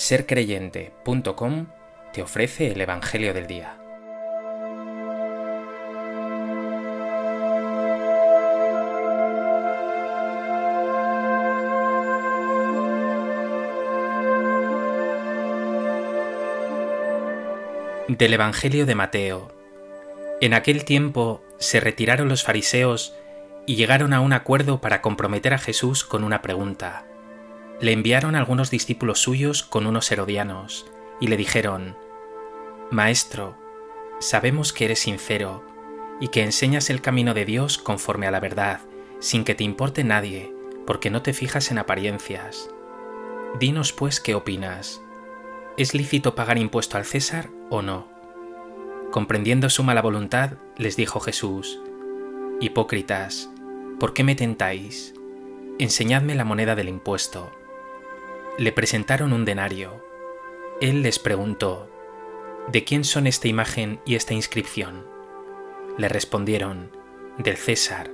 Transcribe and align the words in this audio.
sercreyente.com 0.00 1.66
te 2.14 2.22
ofrece 2.22 2.72
el 2.72 2.80
Evangelio 2.80 3.34
del 3.34 3.46
Día. 3.46 3.76
Del 18.08 18.32
Evangelio 18.32 18.86
de 18.86 18.94
Mateo. 18.94 19.52
En 20.40 20.54
aquel 20.54 20.86
tiempo 20.86 21.44
se 21.58 21.78
retiraron 21.78 22.30
los 22.30 22.42
fariseos 22.42 23.14
y 23.66 23.76
llegaron 23.76 24.14
a 24.14 24.20
un 24.20 24.32
acuerdo 24.32 24.80
para 24.80 25.02
comprometer 25.02 25.52
a 25.52 25.58
Jesús 25.58 26.04
con 26.04 26.24
una 26.24 26.40
pregunta 26.40 27.04
le 27.80 27.92
enviaron 27.92 28.34
algunos 28.34 28.70
discípulos 28.70 29.20
suyos 29.20 29.62
con 29.62 29.86
unos 29.86 30.12
herodianos, 30.12 30.86
y 31.18 31.28
le 31.28 31.38
dijeron, 31.38 31.96
Maestro, 32.90 33.56
sabemos 34.20 34.72
que 34.72 34.84
eres 34.84 34.98
sincero, 34.98 35.64
y 36.20 36.28
que 36.28 36.42
enseñas 36.42 36.90
el 36.90 37.00
camino 37.00 37.32
de 37.32 37.46
Dios 37.46 37.78
conforme 37.78 38.26
a 38.26 38.30
la 38.30 38.40
verdad, 38.40 38.80
sin 39.18 39.44
que 39.44 39.54
te 39.54 39.64
importe 39.64 40.04
nadie, 40.04 40.54
porque 40.86 41.08
no 41.08 41.22
te 41.22 41.32
fijas 41.32 41.70
en 41.70 41.78
apariencias. 41.78 42.68
Dinos 43.58 43.92
pues 43.94 44.20
qué 44.20 44.34
opinas. 44.34 45.00
¿Es 45.78 45.94
lícito 45.94 46.34
pagar 46.34 46.58
impuesto 46.58 46.98
al 46.98 47.06
César 47.06 47.48
o 47.70 47.80
no? 47.80 48.08
Comprendiendo 49.10 49.70
su 49.70 49.82
mala 49.82 50.02
voluntad, 50.02 50.52
les 50.76 50.96
dijo 50.96 51.20
Jesús, 51.20 51.80
Hipócritas, 52.60 53.48
¿por 53.98 54.12
qué 54.12 54.22
me 54.22 54.34
tentáis? 54.34 55.14
Enseñadme 55.78 56.34
la 56.34 56.44
moneda 56.44 56.74
del 56.74 56.90
impuesto 56.90 57.50
le 58.60 58.72
presentaron 58.72 59.32
un 59.32 59.46
denario. 59.46 60.04
Él 60.82 61.00
les 61.00 61.18
preguntó, 61.18 61.90
¿De 62.68 62.84
quién 62.84 63.04
son 63.04 63.26
esta 63.26 63.48
imagen 63.48 64.02
y 64.04 64.16
esta 64.16 64.34
inscripción? 64.34 65.06
Le 65.96 66.10
respondieron, 66.10 66.94
del 67.38 67.56
César. 67.56 68.10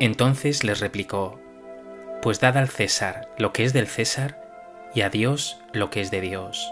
Entonces 0.00 0.64
les 0.64 0.80
replicó, 0.80 1.40
Pues 2.20 2.40
dad 2.40 2.58
al 2.58 2.68
César 2.68 3.34
lo 3.38 3.54
que 3.54 3.64
es 3.64 3.72
del 3.72 3.86
César 3.86 4.38
y 4.94 5.00
a 5.00 5.08
Dios 5.08 5.58
lo 5.72 5.88
que 5.88 6.02
es 6.02 6.10
de 6.10 6.20
Dios. 6.20 6.70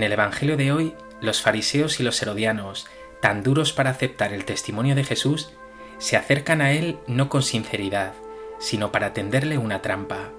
En 0.00 0.04
el 0.04 0.12
Evangelio 0.12 0.56
de 0.56 0.72
hoy, 0.72 0.94
los 1.20 1.42
fariseos 1.42 2.00
y 2.00 2.02
los 2.02 2.22
herodianos, 2.22 2.86
tan 3.20 3.42
duros 3.42 3.74
para 3.74 3.90
aceptar 3.90 4.32
el 4.32 4.46
testimonio 4.46 4.94
de 4.94 5.04
Jesús, 5.04 5.50
se 5.98 6.16
acercan 6.16 6.62
a 6.62 6.72
él 6.72 6.98
no 7.06 7.28
con 7.28 7.42
sinceridad, 7.42 8.14
sino 8.58 8.92
para 8.92 9.12
tenderle 9.12 9.58
una 9.58 9.82
trampa. 9.82 10.30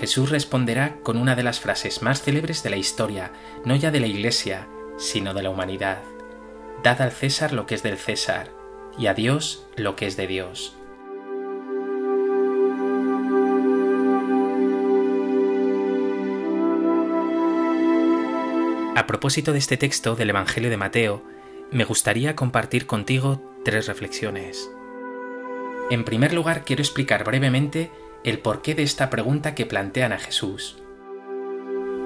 Jesús 0.00 0.30
responderá 0.30 0.96
con 1.02 1.18
una 1.18 1.36
de 1.36 1.42
las 1.42 1.60
frases 1.60 2.00
más 2.00 2.22
célebres 2.22 2.62
de 2.62 2.70
la 2.70 2.78
historia, 2.78 3.32
no 3.66 3.76
ya 3.76 3.90
de 3.90 4.00
la 4.00 4.06
Iglesia, 4.06 4.66
sino 4.96 5.34
de 5.34 5.42
la 5.42 5.50
humanidad. 5.50 5.98
Dad 6.82 7.02
al 7.02 7.12
César 7.12 7.52
lo 7.52 7.66
que 7.66 7.74
es 7.74 7.82
del 7.82 7.98
César, 7.98 8.48
y 8.96 9.08
a 9.08 9.12
Dios 9.12 9.66
lo 9.76 9.94
que 9.94 10.06
es 10.06 10.16
de 10.16 10.26
Dios. 10.26 10.74
A 18.96 19.06
propósito 19.06 19.52
de 19.52 19.58
este 19.58 19.76
texto 19.76 20.16
del 20.16 20.30
Evangelio 20.30 20.70
de 20.70 20.78
Mateo, 20.78 21.22
me 21.70 21.84
gustaría 21.84 22.34
compartir 22.34 22.86
contigo 22.86 23.42
tres 23.62 23.88
reflexiones. 23.88 24.70
En 25.90 26.02
primer 26.02 26.32
lugar, 26.32 26.64
quiero 26.64 26.80
explicar 26.80 27.22
brevemente 27.22 27.90
el 28.24 28.38
porqué 28.38 28.74
de 28.74 28.84
esta 28.84 29.10
pregunta 29.10 29.54
que 29.54 29.66
plantean 29.66 30.14
a 30.14 30.18
Jesús. 30.18 30.78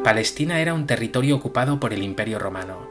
Palestina 0.02 0.58
era 0.60 0.74
un 0.74 0.88
territorio 0.88 1.36
ocupado 1.36 1.78
por 1.78 1.92
el 1.92 2.02
Imperio 2.02 2.40
romano, 2.40 2.90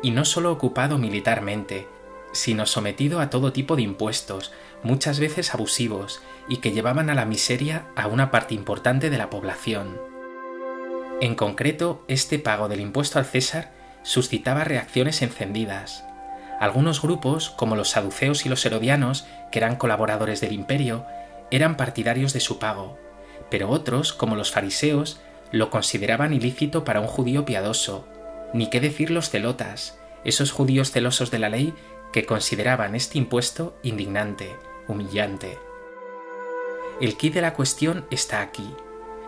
y 0.00 0.12
no 0.12 0.24
solo 0.24 0.52
ocupado 0.52 0.96
militarmente, 0.96 1.88
sino 2.30 2.66
sometido 2.66 3.18
a 3.18 3.30
todo 3.30 3.52
tipo 3.52 3.74
de 3.74 3.82
impuestos, 3.82 4.52
muchas 4.84 5.18
veces 5.18 5.52
abusivos, 5.52 6.22
y 6.48 6.58
que 6.58 6.70
llevaban 6.70 7.10
a 7.10 7.16
la 7.16 7.24
miseria 7.24 7.88
a 7.96 8.06
una 8.06 8.30
parte 8.30 8.54
importante 8.54 9.10
de 9.10 9.18
la 9.18 9.28
población. 9.28 10.09
En 11.20 11.34
concreto, 11.34 12.02
este 12.08 12.38
pago 12.38 12.68
del 12.68 12.80
impuesto 12.80 13.18
al 13.18 13.26
César 13.26 13.72
suscitaba 14.02 14.64
reacciones 14.64 15.20
encendidas. 15.20 16.02
Algunos 16.58 17.02
grupos, 17.02 17.50
como 17.50 17.76
los 17.76 17.90
saduceos 17.90 18.46
y 18.46 18.48
los 18.48 18.64
herodianos, 18.64 19.26
que 19.52 19.58
eran 19.58 19.76
colaboradores 19.76 20.40
del 20.40 20.52
imperio, 20.52 21.04
eran 21.50 21.76
partidarios 21.76 22.32
de 22.32 22.40
su 22.40 22.58
pago, 22.58 22.98
pero 23.50 23.68
otros, 23.68 24.14
como 24.14 24.34
los 24.34 24.50
fariseos, 24.50 25.20
lo 25.52 25.68
consideraban 25.68 26.32
ilícito 26.32 26.84
para 26.84 27.00
un 27.00 27.06
judío 27.06 27.44
piadoso, 27.44 28.08
ni 28.54 28.70
qué 28.70 28.80
decir 28.80 29.10
los 29.10 29.28
celotas, 29.28 29.98
esos 30.24 30.52
judíos 30.52 30.90
celosos 30.90 31.30
de 31.30 31.38
la 31.38 31.50
ley 31.50 31.74
que 32.14 32.24
consideraban 32.24 32.94
este 32.94 33.18
impuesto 33.18 33.76
indignante, 33.82 34.56
humillante. 34.88 35.58
El 36.98 37.18
quid 37.18 37.34
de 37.34 37.42
la 37.42 37.52
cuestión 37.52 38.06
está 38.10 38.40
aquí. 38.40 38.74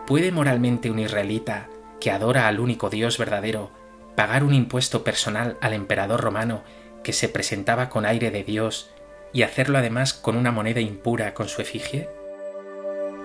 ¿Puede 0.07 0.31
moralmente 0.31 0.91
un 0.91 0.99
israelita 0.99 1.69
que 2.03 2.11
adora 2.11 2.49
al 2.49 2.59
único 2.59 2.89
Dios 2.89 3.17
verdadero, 3.17 3.71
pagar 4.17 4.43
un 4.43 4.53
impuesto 4.53 5.05
personal 5.05 5.57
al 5.61 5.71
emperador 5.71 6.19
romano 6.19 6.61
que 7.01 7.13
se 7.13 7.29
presentaba 7.29 7.87
con 7.87 8.05
aire 8.05 8.29
de 8.29 8.43
Dios 8.43 8.91
y 9.31 9.43
hacerlo 9.43 9.77
además 9.77 10.13
con 10.13 10.35
una 10.35 10.51
moneda 10.51 10.81
impura 10.81 11.33
con 11.33 11.47
su 11.47 11.61
efigie? 11.61 12.09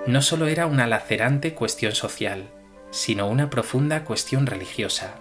No 0.07 0.23
solo 0.23 0.47
era 0.47 0.67
una 0.67 0.87
lacerante 0.87 1.55
cuestión 1.55 1.97
social, 1.97 2.51
sino 2.91 3.27
una 3.27 3.51
profunda 3.51 4.05
cuestión 4.05 4.47
religiosa. 4.47 5.17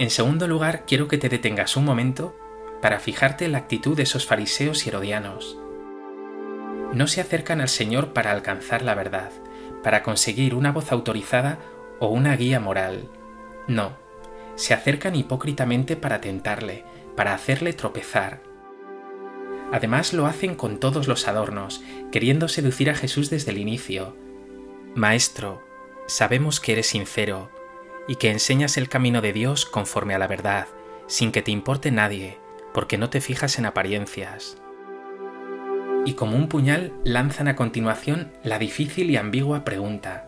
En 0.00 0.10
segundo 0.10 0.48
lugar, 0.48 0.82
quiero 0.84 1.06
que 1.06 1.16
te 1.16 1.28
detengas 1.28 1.76
un 1.76 1.84
momento 1.84 2.36
para 2.82 2.98
fijarte 2.98 3.44
en 3.44 3.52
la 3.52 3.58
actitud 3.58 3.96
de 3.96 4.02
esos 4.02 4.26
fariseos 4.26 4.84
y 4.84 4.88
herodianos 4.88 5.60
no 6.92 7.06
se 7.06 7.20
acercan 7.20 7.60
al 7.60 7.68
Señor 7.68 8.12
para 8.12 8.30
alcanzar 8.30 8.82
la 8.82 8.94
verdad, 8.94 9.30
para 9.82 10.02
conseguir 10.02 10.54
una 10.54 10.72
voz 10.72 10.92
autorizada 10.92 11.58
o 12.00 12.08
una 12.08 12.36
guía 12.36 12.60
moral. 12.60 13.10
No, 13.66 13.96
se 14.54 14.74
acercan 14.74 15.16
hipócritamente 15.16 15.96
para 15.96 16.20
tentarle, 16.20 16.84
para 17.16 17.34
hacerle 17.34 17.72
tropezar. 17.72 18.42
Además 19.72 20.12
lo 20.12 20.26
hacen 20.26 20.54
con 20.54 20.78
todos 20.78 21.08
los 21.08 21.26
adornos, 21.26 21.82
queriendo 22.12 22.48
seducir 22.48 22.88
a 22.90 22.94
Jesús 22.94 23.30
desde 23.30 23.50
el 23.50 23.58
inicio. 23.58 24.16
Maestro, 24.94 25.62
sabemos 26.06 26.60
que 26.60 26.72
eres 26.72 26.86
sincero 26.86 27.50
y 28.06 28.16
que 28.16 28.30
enseñas 28.30 28.76
el 28.76 28.88
camino 28.88 29.20
de 29.20 29.32
Dios 29.32 29.66
conforme 29.66 30.14
a 30.14 30.18
la 30.18 30.28
verdad, 30.28 30.68
sin 31.08 31.32
que 31.32 31.42
te 31.42 31.50
importe 31.50 31.90
nadie, 31.90 32.38
porque 32.72 32.96
no 32.96 33.10
te 33.10 33.20
fijas 33.20 33.58
en 33.58 33.66
apariencias 33.66 34.56
y 36.06 36.14
como 36.14 36.36
un 36.36 36.48
puñal 36.48 36.92
lanzan 37.04 37.48
a 37.48 37.56
continuación 37.56 38.32
la 38.44 38.58
difícil 38.58 39.10
y 39.10 39.16
ambigua 39.16 39.64
pregunta. 39.64 40.24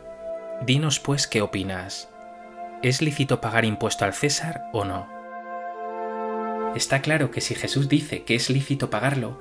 Dinos 0.66 0.98
pues 0.98 1.28
qué 1.28 1.40
opinas. 1.40 2.10
¿Es 2.82 3.00
lícito 3.00 3.40
pagar 3.40 3.64
impuesto 3.64 4.04
al 4.04 4.12
César 4.12 4.64
o 4.72 4.84
no? 4.84 5.08
Está 6.74 7.00
claro 7.00 7.30
que 7.30 7.40
si 7.40 7.54
Jesús 7.54 7.88
dice 7.88 8.24
que 8.24 8.34
es 8.34 8.50
lícito 8.50 8.90
pagarlo, 8.90 9.40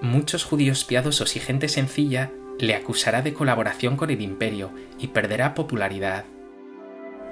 muchos 0.00 0.44
judíos 0.44 0.84
piadosos 0.84 1.36
y 1.36 1.40
gente 1.40 1.68
sencilla 1.68 2.32
le 2.58 2.74
acusará 2.74 3.20
de 3.20 3.34
colaboración 3.34 3.96
con 3.96 4.10
el 4.10 4.22
imperio 4.22 4.72
y 4.98 5.08
perderá 5.08 5.54
popularidad. 5.54 6.24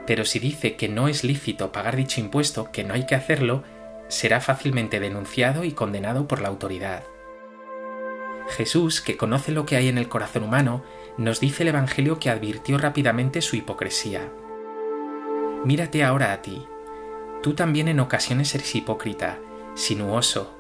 Pero 0.07 0.27
si 0.27 0.39
dice 0.39 0.77
que 0.77 0.89
no 0.89 1.09
es 1.09 1.25
lícito 1.25 1.73
pagar 1.73 1.97
dicho 1.97 2.21
impuesto, 2.21 2.71
que 2.71 2.85
no 2.85 2.93
hay 2.93 3.07
que 3.07 3.15
hacerlo, 3.15 3.65
será 4.09 4.41
fácilmente 4.41 5.01
denunciado 5.01 5.65
y 5.65 5.73
condenado 5.73 6.29
por 6.29 6.43
la 6.43 6.49
autoridad. 6.49 7.05
Jesús, 8.53 9.01
que 9.01 9.17
conoce 9.17 9.51
lo 9.51 9.67
que 9.67 9.77
hay 9.77 9.89
en 9.89 9.99
el 9.99 10.09
corazón 10.09 10.45
humano, 10.45 10.85
nos 11.17 11.41
dice 11.41 11.65
el 11.65 11.71
Evangelio 11.71 12.19
que 12.19 12.31
advirtió 12.31 12.79
rápidamente 12.79 13.43
su 13.43 13.57
hipocresía. 13.57 14.33
Mírate 15.65 16.05
ahora 16.05 16.33
a 16.33 16.43
ti. 16.43 16.67
Tú 17.43 17.55
también 17.55 17.89
en 17.89 18.01
ocasiones 18.01 18.55
eres 18.55 18.75
hipócrita, 18.75 19.39
sinuoso, 19.75 20.57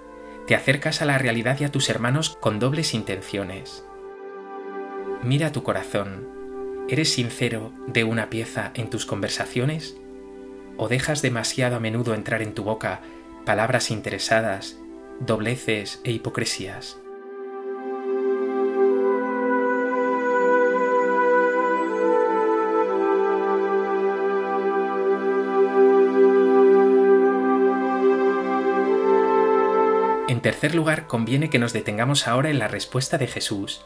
te 0.47 0.57
acercas 0.57 1.03
a 1.03 1.05
la 1.05 1.19
realidad 1.19 1.59
y 1.61 1.65
a 1.65 1.71
tus 1.71 1.89
hermanos 1.89 2.37
con 2.41 2.59
dobles 2.59 2.95
intenciones. 2.95 3.85
Mira 5.23 5.53
tu 5.53 5.63
corazón. 5.63 6.29
¿Eres 6.89 7.13
sincero 7.13 7.73
de 7.87 8.03
una 8.03 8.29
pieza 8.29 8.73
en 8.75 8.91
tus 8.91 9.07
conversaciones? 9.07 9.97
¿O 10.77 10.89
dejas 10.89 11.23
demasiado 11.23 11.77
a 11.77 11.81
menudo 11.81 12.15
entrar 12.15 12.43
en 12.43 12.55
tu 12.55 12.65
boca 12.65 13.03
palabras 13.47 13.91
interesadas, 13.91 14.79
dobleces 15.21 16.01
e 16.03 16.11
hipocresías? 16.11 17.02
En 30.33 30.41
tercer 30.41 30.75
lugar, 30.75 31.09
conviene 31.09 31.51
que 31.51 31.59
nos 31.59 31.75
detengamos 31.75 32.27
ahora 32.27 32.49
en 32.49 32.59
la 32.59 32.67
respuesta 32.67 33.19
de 33.19 33.27
Jesús, 33.27 33.85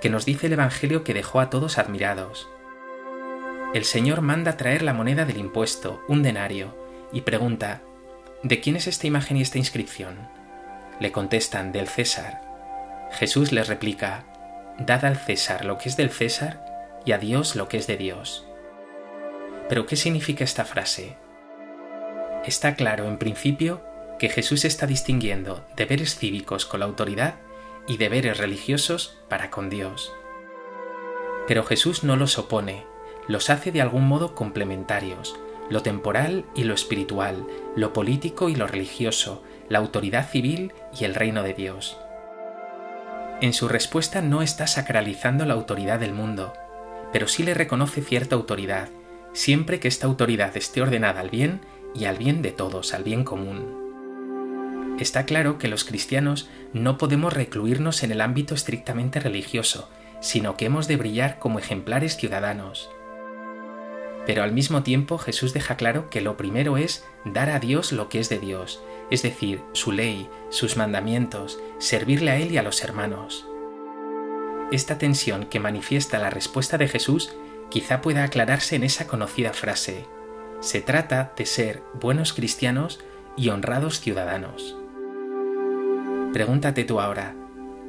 que 0.00 0.08
nos 0.08 0.24
dice 0.24 0.46
el 0.46 0.52
Evangelio 0.52 1.02
que 1.02 1.12
dejó 1.12 1.40
a 1.40 1.50
todos 1.50 1.76
admirados. 1.76 2.48
El 3.74 3.84
Señor 3.84 4.20
manda 4.20 4.56
traer 4.56 4.82
la 4.82 4.92
moneda 4.92 5.24
del 5.24 5.38
impuesto, 5.38 6.00
un 6.06 6.22
denario, 6.22 6.72
y 7.12 7.22
pregunta, 7.22 7.82
¿de 8.44 8.60
quién 8.60 8.76
es 8.76 8.86
esta 8.86 9.08
imagen 9.08 9.38
y 9.38 9.42
esta 9.42 9.58
inscripción? 9.58 10.28
Le 11.00 11.10
contestan, 11.10 11.72
del 11.72 11.88
César. 11.88 12.42
Jesús 13.10 13.50
les 13.50 13.66
replica, 13.66 14.22
Dad 14.78 15.04
al 15.04 15.16
César 15.16 15.64
lo 15.64 15.78
que 15.78 15.88
es 15.88 15.96
del 15.96 16.10
César 16.10 16.64
y 17.04 17.10
a 17.10 17.18
Dios 17.18 17.56
lo 17.56 17.66
que 17.68 17.78
es 17.78 17.88
de 17.88 17.96
Dios. 17.96 18.46
Pero 19.68 19.84
¿qué 19.86 19.96
significa 19.96 20.44
esta 20.44 20.64
frase? 20.64 21.16
Está 22.46 22.76
claro, 22.76 23.08
en 23.08 23.18
principio, 23.18 23.82
que 24.18 24.28
Jesús 24.28 24.64
está 24.64 24.86
distinguiendo 24.86 25.64
deberes 25.76 26.16
cívicos 26.16 26.66
con 26.66 26.80
la 26.80 26.86
autoridad 26.86 27.36
y 27.86 27.96
deberes 27.96 28.38
religiosos 28.38 29.18
para 29.28 29.50
con 29.50 29.70
Dios. 29.70 30.12
Pero 31.46 31.64
Jesús 31.64 32.04
no 32.04 32.16
los 32.16 32.38
opone, 32.38 32.84
los 33.26 33.48
hace 33.48 33.72
de 33.72 33.80
algún 33.80 34.06
modo 34.06 34.34
complementarios, 34.34 35.38
lo 35.70 35.82
temporal 35.82 36.44
y 36.54 36.64
lo 36.64 36.74
espiritual, 36.74 37.46
lo 37.76 37.92
político 37.92 38.48
y 38.48 38.54
lo 38.54 38.66
religioso, 38.66 39.42
la 39.68 39.78
autoridad 39.78 40.28
civil 40.28 40.72
y 40.98 41.04
el 41.04 41.14
reino 41.14 41.42
de 41.42 41.54
Dios. 41.54 41.96
En 43.40 43.52
su 43.52 43.68
respuesta 43.68 44.20
no 44.20 44.42
está 44.42 44.66
sacralizando 44.66 45.44
la 45.44 45.54
autoridad 45.54 46.00
del 46.00 46.12
mundo, 46.12 46.52
pero 47.12 47.28
sí 47.28 47.42
le 47.42 47.54
reconoce 47.54 48.02
cierta 48.02 48.34
autoridad, 48.34 48.88
siempre 49.32 49.78
que 49.78 49.88
esta 49.88 50.06
autoridad 50.06 50.56
esté 50.56 50.82
ordenada 50.82 51.20
al 51.20 51.30
bien 51.30 51.60
y 51.94 52.06
al 52.06 52.18
bien 52.18 52.42
de 52.42 52.50
todos, 52.50 52.94
al 52.94 53.04
bien 53.04 53.24
común. 53.24 53.87
Está 54.98 55.26
claro 55.26 55.58
que 55.58 55.68
los 55.68 55.84
cristianos 55.84 56.48
no 56.72 56.98
podemos 56.98 57.32
recluirnos 57.32 58.02
en 58.02 58.10
el 58.10 58.20
ámbito 58.20 58.54
estrictamente 58.54 59.20
religioso, 59.20 59.88
sino 60.20 60.56
que 60.56 60.66
hemos 60.66 60.88
de 60.88 60.96
brillar 60.96 61.38
como 61.38 61.58
ejemplares 61.58 62.16
ciudadanos. 62.16 62.90
Pero 64.26 64.42
al 64.42 64.52
mismo 64.52 64.82
tiempo 64.82 65.16
Jesús 65.16 65.54
deja 65.54 65.76
claro 65.76 66.10
que 66.10 66.20
lo 66.20 66.36
primero 66.36 66.76
es 66.76 67.04
dar 67.24 67.48
a 67.48 67.60
Dios 67.60 67.92
lo 67.92 68.08
que 68.08 68.18
es 68.18 68.28
de 68.28 68.38
Dios, 68.38 68.82
es 69.10 69.22
decir, 69.22 69.62
su 69.72 69.92
ley, 69.92 70.28
sus 70.50 70.76
mandamientos, 70.76 71.58
servirle 71.78 72.32
a 72.32 72.36
Él 72.36 72.52
y 72.52 72.58
a 72.58 72.62
los 72.62 72.82
hermanos. 72.82 73.46
Esta 74.72 74.98
tensión 74.98 75.46
que 75.46 75.60
manifiesta 75.60 76.18
la 76.18 76.28
respuesta 76.28 76.76
de 76.76 76.88
Jesús 76.88 77.32
quizá 77.70 78.02
pueda 78.02 78.24
aclararse 78.24 78.76
en 78.76 78.82
esa 78.82 79.06
conocida 79.06 79.52
frase, 79.52 80.04
se 80.60 80.80
trata 80.80 81.32
de 81.36 81.46
ser 81.46 81.82
buenos 81.94 82.32
cristianos 82.32 82.98
y 83.36 83.50
honrados 83.50 84.00
ciudadanos. 84.00 84.76
Pregúntate 86.32 86.84
tú 86.84 87.00
ahora, 87.00 87.34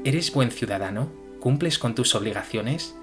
¿eres 0.06 0.31
buen 0.31 0.50
ciudadano? 0.50 1.12
¿Cumples 1.41 1.77
con 1.77 1.94
tus 1.94 2.15
obligaciones? 2.15 2.95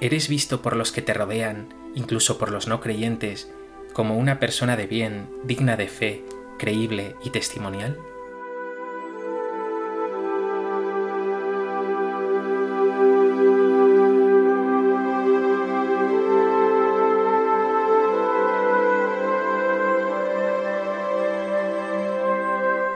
¿Eres 0.00 0.28
visto 0.28 0.62
por 0.62 0.76
los 0.76 0.92
que 0.92 1.02
te 1.02 1.12
rodean, 1.12 1.68
incluso 1.94 2.38
por 2.38 2.50
los 2.50 2.68
no 2.68 2.80
creyentes, 2.80 3.52
como 3.92 4.16
una 4.16 4.40
persona 4.40 4.76
de 4.76 4.86
bien, 4.86 5.28
digna 5.44 5.76
de 5.76 5.88
fe, 5.88 6.24
creíble 6.58 7.16
y 7.22 7.30
testimonial? 7.30 7.98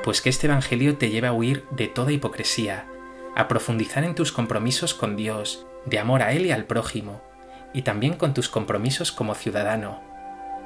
Pues 0.07 0.23
que 0.23 0.29
este 0.31 0.47
Evangelio 0.47 0.99
te 0.99 1.11
lleve 1.11 1.27
a 1.27 1.33
huir 1.33 1.65
de 1.73 1.89
toda 1.89 2.13
hipocresía, 2.13 2.87
a 3.35 3.49
profundizar 3.49 4.05
en 4.05 4.15
tus 4.15 4.31
compromisos 4.31 4.95
con 4.95 5.17
Dios, 5.17 5.67
de 5.85 5.99
amor 5.99 6.23
a 6.23 6.31
Él 6.31 6.47
y 6.47 6.53
al 6.53 6.65
prójimo, 6.65 7.23
y 7.75 7.83
también 7.83 8.15
con 8.15 8.33
tus 8.33 8.49
compromisos 8.49 9.11
como 9.11 9.35
ciudadano, 9.35 10.01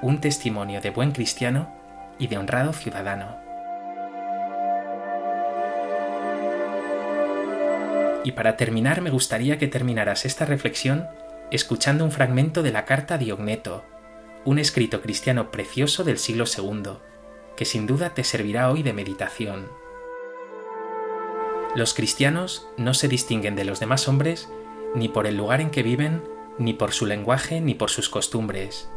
un 0.03 0.21
testimonio 0.21 0.83
de 0.83 0.91
buen 0.91 1.13
cristiano 1.13 1.75
y 2.19 2.27
de 2.27 2.37
honrado 2.37 2.75
ciudadano. 2.75 3.39
Y 8.25 8.33
para 8.33 8.59
terminar 8.59 9.01
me 9.01 9.09
gustaría 9.09 9.57
que 9.57 9.69
terminaras 9.69 10.27
esta 10.27 10.45
reflexión 10.45 11.09
escuchando 11.51 12.05
un 12.05 12.13
fragmento 12.13 12.63
de 12.63 12.73
la 12.73 12.85
carta 12.85 13.17
Diogneto, 13.17 13.87
un 14.45 14.59
escrito 14.59 15.01
cristiano 15.01 15.51
precioso 15.51 16.05
del 16.05 16.19
siglo 16.19 16.45
II, 16.45 16.99
que 17.61 17.67
sin 17.67 17.87
duda 17.87 18.15
te 18.15 18.25
servirá 18.25 18.71
hoy 18.71 18.83
de 18.83 18.95
meditación. 18.95 19.69
Los 21.77 21.93
cristianos 21.93 22.67
no 22.79 22.95
se 22.95 23.07
distinguen 23.07 23.55
de 23.55 23.67
los 23.67 23.81
demás 23.81 24.09
hombres 24.09 24.49
ni 24.95 25.11
por 25.11 25.27
el 25.27 25.37
lugar 25.37 25.61
en 25.61 25.69
que 25.69 25.83
viven, 25.83 26.23
ni 26.57 26.73
por 26.73 26.93
su 26.93 27.05
lenguaje, 27.05 27.61
ni 27.61 27.75
por 27.75 27.91
sus 27.91 28.09
costumbres. 28.09 28.89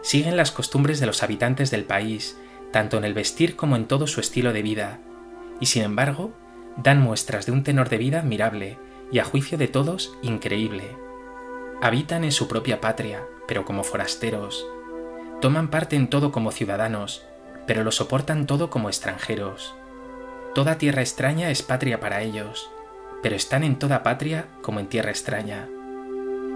Siguen 0.00 0.36
las 0.36 0.50
costumbres 0.50 0.98
de 0.98 1.06
los 1.06 1.22
habitantes 1.22 1.70
del 1.70 1.84
país, 1.84 2.36
tanto 2.72 2.98
en 2.98 3.04
el 3.04 3.14
vestir 3.14 3.54
como 3.54 3.76
en 3.76 3.86
todo 3.86 4.08
su 4.08 4.18
estilo 4.18 4.52
de 4.52 4.62
vida, 4.62 4.98
y 5.60 5.66
sin 5.66 5.84
embargo, 5.84 6.32
dan 6.78 7.00
muestras 7.00 7.46
de 7.46 7.52
un 7.52 7.62
tenor 7.62 7.88
de 7.88 7.98
vida 7.98 8.18
admirable 8.18 8.78
y 9.12 9.20
a 9.20 9.24
juicio 9.24 9.58
de 9.58 9.68
todos 9.68 10.12
increíble. 10.22 10.96
Habitan 11.80 12.24
en 12.24 12.32
su 12.32 12.48
propia 12.48 12.80
patria, 12.80 13.24
pero 13.46 13.64
como 13.64 13.84
forasteros. 13.84 14.66
Toman 15.40 15.70
parte 15.70 15.94
en 15.94 16.10
todo 16.10 16.32
como 16.32 16.50
ciudadanos, 16.50 17.28
pero 17.66 17.84
lo 17.84 17.92
soportan 17.92 18.46
todo 18.46 18.70
como 18.70 18.88
extranjeros. 18.88 19.74
Toda 20.54 20.78
tierra 20.78 21.00
extraña 21.00 21.50
es 21.50 21.62
patria 21.62 22.00
para 22.00 22.22
ellos, 22.22 22.70
pero 23.22 23.36
están 23.36 23.64
en 23.64 23.78
toda 23.78 24.02
patria 24.02 24.48
como 24.62 24.80
en 24.80 24.88
tierra 24.88 25.10
extraña. 25.10 25.68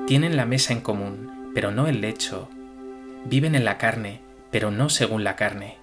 Tienen 0.07 0.37
la 0.37 0.47
mesa 0.47 0.73
en 0.73 0.81
común, 0.81 1.51
pero 1.55 1.71
no 1.71 1.87
el 1.87 2.01
lecho. 2.01 2.49
Viven 3.25 3.55
en 3.55 3.65
la 3.65 3.79
carne, 3.79 4.21
pero 4.51 4.71
no 4.71 4.89
según 4.89 5.25
la 5.25 5.37
carne. 5.37 5.79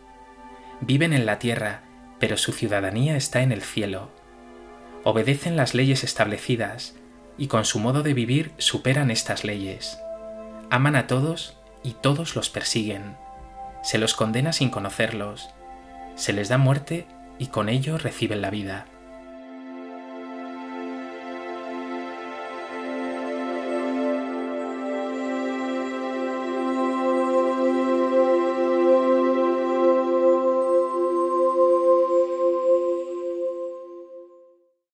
Viven 0.82 1.14
en 1.14 1.26
la 1.26 1.40
tierra, 1.40 1.84
pero 2.20 2.38
su 2.38 2.52
ciudadanía 2.52 3.18
está 3.18 3.42
en 3.42 3.52
el 3.52 3.62
cielo. 3.62 4.12
Obedecen 5.04 5.56
las 5.56 5.74
leyes 5.74 6.04
establecidas, 6.04 6.96
y 7.38 7.48
con 7.48 7.66
su 7.66 7.80
modo 7.80 8.04
de 8.04 8.14
vivir 8.14 8.52
superan 8.58 9.10
estas 9.10 9.44
leyes. 9.44 9.98
Aman 10.70 10.96
a 10.96 11.08
todos 11.08 11.58
y 11.84 11.94
todos 11.94 12.36
los 12.36 12.50
persiguen 12.50 13.23
se 13.84 14.00
los 14.00 14.16
condena 14.16 14.54
sin 14.54 14.70
conocerlos, 14.70 15.50
se 16.16 16.34
les 16.34 16.50
da 16.50 16.58
muerte 16.58 17.06
y 17.38 17.48
con 17.48 17.70
ello 17.70 17.98
reciben 17.98 18.42
la 18.42 18.50
vida. 18.50 18.86